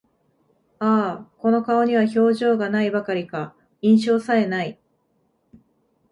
[0.79, 0.85] あ
[1.29, 4.79] あ、この顔には表情が無いばかりか、印象さえ無い